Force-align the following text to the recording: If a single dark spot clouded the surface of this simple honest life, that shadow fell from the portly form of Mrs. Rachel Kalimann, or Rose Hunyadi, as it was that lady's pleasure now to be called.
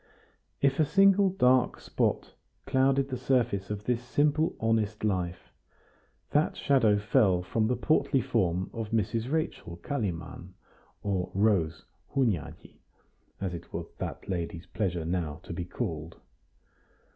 If 0.63 0.79
a 0.79 0.83
single 0.83 1.29
dark 1.29 1.79
spot 1.79 2.33
clouded 2.65 3.09
the 3.09 3.19
surface 3.19 3.69
of 3.69 3.83
this 3.83 4.01
simple 4.03 4.55
honest 4.59 5.03
life, 5.03 5.53
that 6.31 6.57
shadow 6.57 6.97
fell 6.97 7.43
from 7.43 7.67
the 7.67 7.75
portly 7.75 8.19
form 8.19 8.71
of 8.73 8.89
Mrs. 8.89 9.31
Rachel 9.31 9.77
Kalimann, 9.83 10.55
or 11.03 11.29
Rose 11.35 11.85
Hunyadi, 12.15 12.79
as 13.39 13.53
it 13.53 13.71
was 13.71 13.91
that 13.99 14.27
lady's 14.27 14.65
pleasure 14.65 15.05
now 15.05 15.39
to 15.43 15.53
be 15.53 15.65
called. 15.65 16.19